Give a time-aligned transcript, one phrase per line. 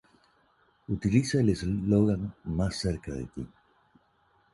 [0.89, 3.47] Utiliza el eslogan "Más cerca de ti".